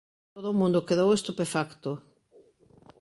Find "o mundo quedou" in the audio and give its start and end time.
0.49-1.09